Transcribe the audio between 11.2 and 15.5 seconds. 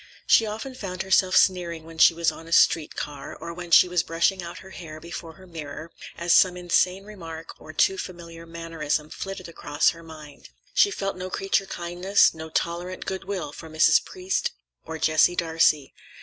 creature kindness, no tolerant good will for Mrs. Priest or Jessie